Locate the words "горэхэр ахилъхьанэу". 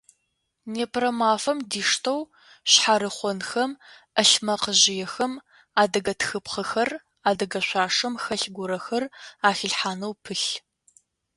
8.55-10.13